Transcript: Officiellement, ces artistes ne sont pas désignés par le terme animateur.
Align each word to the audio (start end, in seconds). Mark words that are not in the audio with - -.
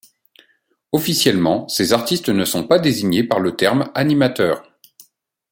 Officiellement, 0.93 1.67
ces 1.67 1.93
artistes 1.93 2.29
ne 2.29 2.43
sont 2.43 2.65
pas 2.65 2.79
désignés 2.79 3.23
par 3.23 3.39
le 3.39 3.55
terme 3.55 3.91
animateur. 3.93 4.63